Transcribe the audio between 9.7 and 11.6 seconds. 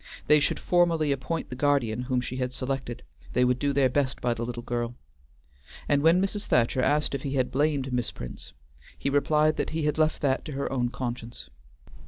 had left that to her own conscience.